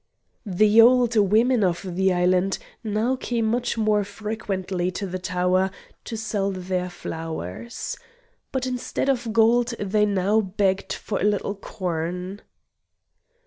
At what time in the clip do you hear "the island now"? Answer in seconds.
1.95-3.15